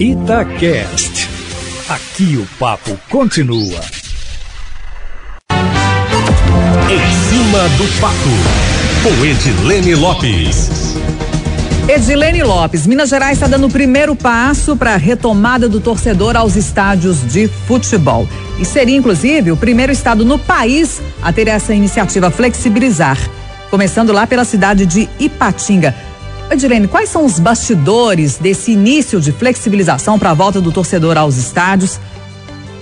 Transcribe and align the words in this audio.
Itacast. 0.00 1.28
Aqui 1.88 2.36
o 2.36 2.46
papo 2.56 2.96
continua. 3.10 3.80
Em 6.88 7.02
cima 7.28 7.68
do 7.76 8.00
papo, 8.00 8.14
com 9.02 9.24
Edilene 9.24 9.96
Lopes. 9.96 10.94
Edilene 11.88 12.44
Lopes, 12.44 12.86
Minas 12.86 13.08
Gerais 13.08 13.38
está 13.38 13.48
dando 13.48 13.66
o 13.66 13.70
primeiro 13.70 14.14
passo 14.14 14.76
para 14.76 14.94
a 14.94 14.96
retomada 14.96 15.68
do 15.68 15.80
torcedor 15.80 16.36
aos 16.36 16.54
estádios 16.54 17.26
de 17.26 17.48
futebol. 17.48 18.28
E 18.56 18.64
seria, 18.64 18.96
inclusive, 18.96 19.50
o 19.50 19.56
primeiro 19.56 19.90
estado 19.90 20.24
no 20.24 20.38
país 20.38 21.02
a 21.20 21.32
ter 21.32 21.48
essa 21.48 21.74
iniciativa 21.74 22.30
flexibilizar. 22.30 23.18
Começando 23.68 24.12
lá 24.12 24.28
pela 24.28 24.44
cidade 24.44 24.86
de 24.86 25.08
Ipatinga. 25.18 25.92
Edilene, 26.50 26.88
quais 26.88 27.10
são 27.10 27.24
os 27.24 27.38
bastidores 27.38 28.38
desse 28.38 28.72
início 28.72 29.20
de 29.20 29.32
flexibilização 29.32 30.18
para 30.18 30.30
a 30.30 30.34
volta 30.34 30.60
do 30.60 30.72
torcedor 30.72 31.18
aos 31.18 31.36
estádios? 31.36 32.00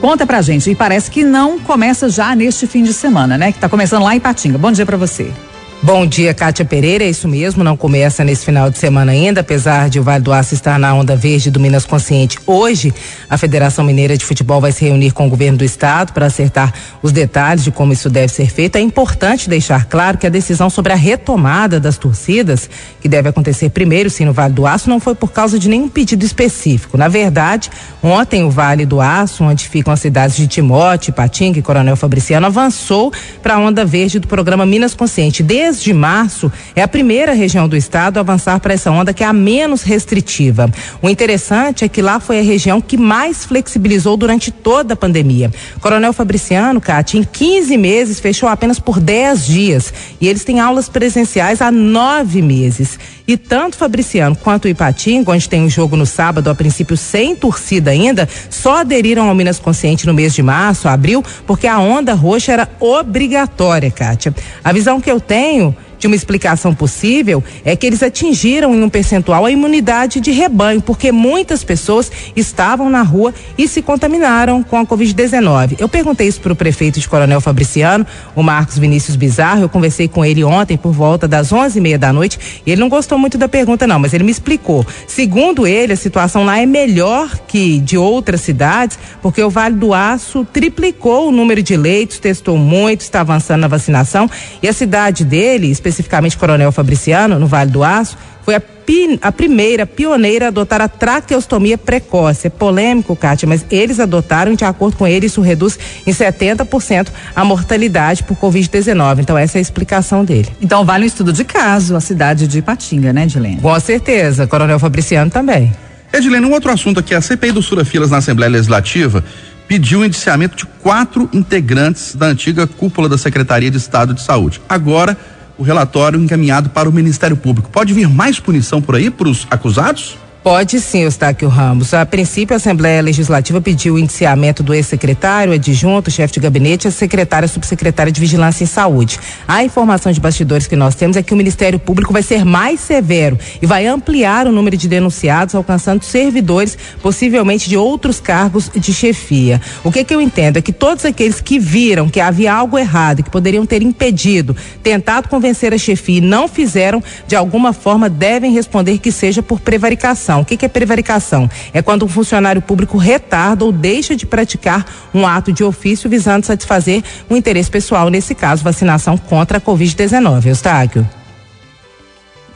Conta 0.00 0.24
pra 0.24 0.40
gente. 0.40 0.70
E 0.70 0.74
parece 0.74 1.10
que 1.10 1.24
não 1.24 1.58
começa 1.58 2.08
já 2.08 2.34
neste 2.36 2.66
fim 2.66 2.84
de 2.84 2.92
semana, 2.92 3.36
né? 3.36 3.50
Que 3.50 3.58
tá 3.58 3.68
começando 3.68 4.04
lá 4.04 4.14
em 4.14 4.20
Patinga. 4.20 4.56
Bom 4.56 4.70
dia 4.70 4.86
para 4.86 4.96
você. 4.96 5.32
Bom 5.80 6.04
dia, 6.04 6.34
Kátia 6.34 6.64
Pereira. 6.64 7.04
É 7.04 7.08
isso 7.08 7.28
mesmo, 7.28 7.62
não 7.62 7.76
começa 7.76 8.24
nesse 8.24 8.44
final 8.44 8.68
de 8.68 8.76
semana 8.76 9.12
ainda, 9.12 9.42
apesar 9.42 9.88
de 9.88 10.00
o 10.00 10.02
Vale 10.02 10.24
do 10.24 10.32
Aço 10.32 10.52
estar 10.52 10.76
na 10.76 10.92
onda 10.92 11.14
verde 11.14 11.52
do 11.52 11.60
Minas 11.60 11.86
Consciente. 11.86 12.36
Hoje, 12.44 12.92
a 13.30 13.38
Federação 13.38 13.84
Mineira 13.84 14.18
de 14.18 14.24
Futebol 14.24 14.60
vai 14.60 14.72
se 14.72 14.84
reunir 14.84 15.12
com 15.12 15.28
o 15.28 15.30
governo 15.30 15.56
do 15.56 15.64
estado 15.64 16.12
para 16.12 16.26
acertar 16.26 16.74
os 17.00 17.12
detalhes 17.12 17.62
de 17.62 17.70
como 17.70 17.92
isso 17.92 18.10
deve 18.10 18.32
ser 18.32 18.50
feito. 18.50 18.74
É 18.74 18.80
importante 18.80 19.48
deixar 19.48 19.84
claro 19.84 20.18
que 20.18 20.26
a 20.26 20.30
decisão 20.30 20.68
sobre 20.68 20.92
a 20.92 20.96
retomada 20.96 21.78
das 21.78 21.96
torcidas, 21.96 22.68
que 23.00 23.08
deve 23.08 23.28
acontecer 23.28 23.70
primeiro 23.70 24.10
sim 24.10 24.24
no 24.24 24.32
Vale 24.32 24.54
do 24.54 24.66
Aço, 24.66 24.90
não 24.90 24.98
foi 24.98 25.14
por 25.14 25.30
causa 25.30 25.60
de 25.60 25.68
nenhum 25.68 25.88
pedido 25.88 26.26
específico. 26.26 26.98
Na 26.98 27.06
verdade, 27.06 27.70
ontem 28.02 28.42
o 28.42 28.50
Vale 28.50 28.84
do 28.84 29.00
Aço, 29.00 29.44
onde 29.44 29.68
ficam 29.68 29.92
as 29.92 30.00
cidades 30.00 30.36
de 30.36 30.48
Timote, 30.48 31.12
Patinga 31.12 31.60
e 31.60 31.62
Coronel 31.62 31.94
Fabriciano, 31.94 32.46
avançou 32.46 33.12
para 33.40 33.54
a 33.54 33.58
onda 33.58 33.84
verde 33.84 34.18
do 34.18 34.26
programa 34.26 34.66
Minas 34.66 34.92
Consciente. 34.92 35.40
Desde 35.40 35.67
de 35.76 35.92
março, 35.92 36.50
é 36.74 36.82
a 36.82 36.88
primeira 36.88 37.32
região 37.32 37.68
do 37.68 37.76
estado 37.76 38.16
a 38.16 38.20
avançar 38.20 38.58
para 38.60 38.72
essa 38.72 38.90
onda 38.90 39.12
que 39.12 39.22
é 39.22 39.26
a 39.26 39.32
menos 39.32 39.82
restritiva. 39.82 40.70
O 41.02 41.08
interessante 41.08 41.84
é 41.84 41.88
que 41.88 42.00
lá 42.00 42.18
foi 42.18 42.38
a 42.40 42.42
região 42.42 42.80
que 42.80 42.96
mais 42.96 43.44
flexibilizou 43.44 44.16
durante 44.16 44.50
toda 44.50 44.94
a 44.94 44.96
pandemia. 44.96 45.52
Coronel 45.80 46.12
Fabriciano, 46.12 46.80
Cátia, 46.80 47.18
em 47.18 47.24
15 47.24 47.76
meses 47.76 48.20
fechou 48.20 48.48
apenas 48.48 48.78
por 48.78 48.98
10 48.98 49.46
dias. 49.46 49.92
E 50.20 50.26
eles 50.26 50.44
têm 50.44 50.60
aulas 50.60 50.88
presenciais 50.88 51.60
há 51.60 51.70
nove 51.70 52.40
meses. 52.40 52.98
E 53.28 53.36
tanto 53.36 53.76
Fabriciano 53.76 54.34
quanto 54.34 54.64
o 54.64 54.68
Ipatinga, 54.68 55.32
onde 55.32 55.46
tem 55.46 55.60
um 55.60 55.68
jogo 55.68 55.96
no 55.96 56.06
sábado, 56.06 56.48
a 56.48 56.54
princípio 56.54 56.96
sem 56.96 57.36
torcida 57.36 57.90
ainda, 57.90 58.26
só 58.48 58.78
aderiram 58.78 59.28
ao 59.28 59.34
Minas 59.34 59.58
Consciente 59.58 60.06
no 60.06 60.14
mês 60.14 60.32
de 60.34 60.42
março, 60.42 60.88
abril, 60.88 61.22
porque 61.46 61.66
a 61.66 61.78
onda 61.78 62.14
roxa 62.14 62.52
era 62.52 62.68
obrigatória, 62.80 63.90
Kátia. 63.90 64.34
A 64.64 64.72
visão 64.72 64.98
que 64.98 65.10
eu 65.10 65.20
tenho 65.20 65.76
de 65.98 66.06
uma 66.06 66.16
explicação 66.16 66.74
possível 66.74 67.42
é 67.64 67.74
que 67.74 67.86
eles 67.86 68.02
atingiram 68.02 68.74
em 68.74 68.82
um 68.82 68.88
percentual 68.88 69.44
a 69.44 69.50
imunidade 69.50 70.20
de 70.20 70.30
rebanho, 70.30 70.80
porque 70.80 71.12
muitas 71.12 71.64
pessoas 71.64 72.10
estavam 72.34 72.88
na 72.88 73.02
rua 73.02 73.34
e 73.56 73.66
se 73.66 73.82
contaminaram 73.82 74.62
com 74.62 74.78
a 74.78 74.86
Covid-19. 74.86 75.76
Eu 75.78 75.88
perguntei 75.88 76.28
isso 76.28 76.40
para 76.40 76.52
o 76.52 76.56
prefeito 76.56 77.00
de 77.00 77.08
Coronel 77.08 77.40
Fabriciano, 77.40 78.06
o 78.34 78.42
Marcos 78.42 78.78
Vinícius 78.78 79.16
Bizarro. 79.16 79.62
Eu 79.62 79.68
conversei 79.68 80.08
com 80.08 80.24
ele 80.24 80.44
ontem 80.44 80.76
por 80.76 80.92
volta 80.92 81.26
das 81.26 81.52
onze 81.52 81.78
e 81.78 81.82
meia 81.82 81.98
da 81.98 82.12
noite 82.12 82.38
e 82.64 82.70
ele 82.70 82.80
não 82.80 82.88
gostou 82.88 83.18
muito 83.18 83.36
da 83.36 83.48
pergunta, 83.48 83.86
não, 83.86 83.98
mas 83.98 84.14
ele 84.14 84.24
me 84.24 84.30
explicou. 84.30 84.86
Segundo 85.06 85.66
ele, 85.66 85.92
a 85.92 85.96
situação 85.96 86.44
lá 86.44 86.60
é 86.60 86.66
melhor 86.66 87.38
que 87.46 87.78
de 87.78 87.96
outras 87.96 88.40
cidades, 88.40 88.98
porque 89.20 89.42
o 89.42 89.50
Vale 89.50 89.74
do 89.74 89.92
Aço 89.92 90.44
triplicou 90.52 91.28
o 91.28 91.32
número 91.32 91.62
de 91.62 91.76
leitos, 91.76 92.18
testou 92.18 92.56
muito, 92.56 93.00
está 93.00 93.20
avançando 93.20 93.60
na 93.60 93.68
vacinação 93.68 94.30
e 94.62 94.68
a 94.68 94.72
cidade 94.72 95.24
dele, 95.24 95.70
especificamente 95.88 96.36
Coronel 96.36 96.70
Fabriciano, 96.70 97.38
no 97.38 97.46
Vale 97.46 97.70
do 97.70 97.82
Aço, 97.82 98.16
foi 98.48 98.54
a, 98.54 98.60
pi, 98.60 99.18
a 99.20 99.30
primeira 99.30 99.84
pioneira 99.84 100.46
a 100.46 100.48
adotar 100.48 100.80
a 100.80 100.88
traqueostomia 100.88 101.76
precoce. 101.76 102.46
É 102.46 102.50
polêmico, 102.50 103.14
Kátia, 103.14 103.46
mas 103.46 103.66
eles 103.70 104.00
adotaram, 104.00 104.54
de 104.54 104.64
acordo 104.64 104.96
com 104.96 105.06
eles, 105.06 105.32
isso 105.32 105.42
reduz 105.42 105.78
em 106.06 106.12
70% 106.12 107.08
a 107.36 107.44
mortalidade 107.44 108.22
por 108.22 108.36
Covid-19. 108.38 109.20
Então, 109.20 109.36
essa 109.36 109.58
é 109.58 109.60
a 109.60 109.62
explicação 109.62 110.24
dele. 110.24 110.48
Então, 110.62 110.82
vale 110.82 111.04
um 111.04 111.06
estudo 111.06 111.30
de 111.30 111.44
caso 111.44 111.94
a 111.94 112.00
cidade 112.00 112.48
de 112.48 112.60
Ipatinga, 112.60 113.12
né, 113.12 113.24
Edilene? 113.24 113.60
Com 113.60 113.78
certeza. 113.80 114.46
Coronel 114.46 114.78
Fabriciano 114.78 115.30
também. 115.30 115.70
Edilene, 116.10 116.46
um 116.46 116.52
outro 116.52 116.72
assunto 116.72 117.00
aqui, 117.00 117.14
a 117.14 117.20
CPI 117.20 117.52
do 117.52 117.60
Surafilas 117.60 118.10
na 118.10 118.16
Assembleia 118.16 118.50
Legislativa 118.50 119.22
pediu 119.68 120.00
o 120.00 120.04
indiciamento 120.06 120.56
de 120.56 120.64
quatro 120.82 121.28
integrantes 121.34 122.14
da 122.14 122.24
antiga 122.24 122.66
cúpula 122.66 123.10
da 123.10 123.18
Secretaria 123.18 123.70
de 123.70 123.76
Estado 123.76 124.14
de 124.14 124.22
Saúde. 124.22 124.58
Agora, 124.66 125.14
o 125.58 125.62
relatório 125.62 126.22
encaminhado 126.22 126.70
para 126.70 126.88
o 126.88 126.92
Ministério 126.92 127.36
Público. 127.36 127.68
Pode 127.68 127.92
vir 127.92 128.08
mais 128.08 128.38
punição 128.38 128.80
por 128.80 128.94
aí 128.94 129.10
para 129.10 129.28
os 129.28 129.46
acusados? 129.50 130.16
Pode 130.42 130.80
sim, 130.80 131.00
Eustáquio 131.00 131.48
Ramos. 131.48 131.92
A 131.92 132.06
princípio, 132.06 132.54
a 132.54 132.58
Assembleia 132.58 133.02
Legislativa 133.02 133.60
pediu 133.60 133.94
o 133.94 133.98
indiciamento 133.98 134.62
do 134.62 134.72
ex-secretário, 134.72 135.52
adjunto, 135.52 136.12
chefe 136.12 136.34
de 136.34 136.40
gabinete 136.40 136.84
e 136.84 136.88
a 136.88 136.92
secretária 136.92 137.48
subsecretária 137.48 138.12
de 138.12 138.20
Vigilância 138.20 138.62
em 138.62 138.66
Saúde. 138.66 139.18
A 139.48 139.64
informação 139.64 140.12
de 140.12 140.20
bastidores 140.20 140.68
que 140.68 140.76
nós 140.76 140.94
temos 140.94 141.16
é 141.16 141.22
que 141.24 141.34
o 141.34 141.36
Ministério 141.36 141.78
Público 141.78 142.12
vai 142.12 142.22
ser 142.22 142.44
mais 142.44 142.78
severo 142.78 143.36
e 143.60 143.66
vai 143.66 143.86
ampliar 143.86 144.46
o 144.46 144.52
número 144.52 144.76
de 144.76 144.86
denunciados, 144.86 145.56
alcançando 145.56 146.04
servidores, 146.04 146.78
possivelmente 147.02 147.68
de 147.68 147.76
outros 147.76 148.20
cargos 148.20 148.70
de 148.74 148.94
chefia. 148.94 149.60
O 149.82 149.90
que, 149.90 150.04
que 150.04 150.14
eu 150.14 150.20
entendo 150.20 150.56
é 150.56 150.62
que 150.62 150.72
todos 150.72 151.04
aqueles 151.04 151.40
que 151.40 151.58
viram 151.58 152.08
que 152.08 152.20
havia 152.20 152.54
algo 152.54 152.78
errado, 152.78 153.24
que 153.24 153.30
poderiam 153.30 153.66
ter 153.66 153.82
impedido, 153.82 154.56
tentado 154.84 155.28
convencer 155.28 155.74
a 155.74 155.78
chefia 155.78 156.18
e 156.18 156.22
não 156.22 156.46
fizeram, 156.46 157.02
de 157.26 157.34
alguma 157.34 157.72
forma 157.72 158.08
devem 158.08 158.52
responder 158.52 158.98
que 158.98 159.10
seja 159.10 159.42
por 159.42 159.60
prevaricação 159.60 160.27
prevaricação. 160.28 160.40
O 160.40 160.44
que, 160.44 160.56
que 160.56 160.66
é 160.66 160.68
prevaricação? 160.68 161.50
É 161.72 161.80
quando 161.80 162.04
um 162.04 162.08
funcionário 162.08 162.60
público 162.60 162.98
retarda 162.98 163.64
ou 163.64 163.72
deixa 163.72 164.14
de 164.14 164.26
praticar 164.26 164.84
um 165.14 165.26
ato 165.26 165.52
de 165.52 165.64
ofício 165.64 166.10
visando 166.10 166.44
satisfazer 166.44 167.02
um 167.30 167.36
interesse 167.36 167.70
pessoal, 167.70 168.10
nesse 168.10 168.34
caso, 168.34 168.62
vacinação 168.62 169.16
contra 169.16 169.58
a 169.58 169.60
Covid-19. 169.60 170.46
Eustáquio. 170.46 171.17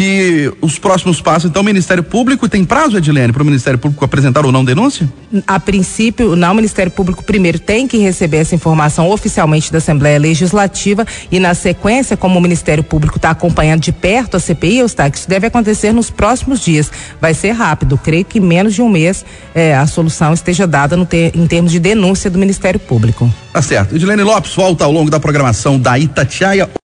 E 0.00 0.48
os 0.60 0.78
próximos 0.78 1.20
passos, 1.20 1.50
então, 1.50 1.60
o 1.60 1.64
Ministério 1.64 2.04
Público 2.04 2.48
tem 2.48 2.64
prazo, 2.64 2.96
Edilene, 2.96 3.32
para 3.32 3.42
o 3.42 3.44
Ministério 3.44 3.80
Público 3.80 4.04
apresentar 4.04 4.46
ou 4.46 4.52
não 4.52 4.64
denúncia? 4.64 5.12
A 5.44 5.58
princípio, 5.58 6.36
não, 6.36 6.52
o 6.52 6.54
Ministério 6.54 6.92
Público 6.92 7.24
primeiro 7.24 7.58
tem 7.58 7.88
que 7.88 7.98
receber 7.98 8.36
essa 8.36 8.54
informação 8.54 9.10
oficialmente 9.10 9.72
da 9.72 9.78
Assembleia 9.78 10.16
Legislativa 10.16 11.04
e, 11.32 11.40
na 11.40 11.52
sequência, 11.52 12.16
como 12.16 12.38
o 12.38 12.40
Ministério 12.40 12.84
Público 12.84 13.16
está 13.16 13.30
acompanhando 13.30 13.80
de 13.80 13.90
perto 13.90 14.36
a 14.36 14.40
CPI, 14.40 14.78
Eustáquio, 14.78 15.18
isso 15.18 15.28
deve 15.28 15.48
acontecer 15.48 15.92
nos 15.92 16.10
próximos 16.10 16.60
dias. 16.60 16.92
Vai 17.20 17.34
ser 17.34 17.50
rápido, 17.50 17.98
creio 17.98 18.24
que 18.24 18.38
em 18.38 18.42
menos 18.42 18.74
de 18.74 18.82
um 18.82 18.88
mês 18.88 19.24
eh, 19.52 19.74
a 19.74 19.84
solução 19.88 20.32
esteja 20.32 20.64
dada 20.64 20.96
no 20.96 21.06
ter, 21.06 21.34
em 21.34 21.46
termos 21.48 21.72
de 21.72 21.80
denúncia 21.80 22.30
do 22.30 22.38
Ministério 22.38 22.78
Público. 22.78 23.28
Tá 23.52 23.62
certo. 23.62 23.96
Edilene 23.96 24.22
Lopes 24.22 24.54
volta 24.54 24.84
ao 24.84 24.92
longo 24.92 25.10
da 25.10 25.18
programação 25.18 25.80
da 25.80 25.98
Itatiaia. 25.98 26.70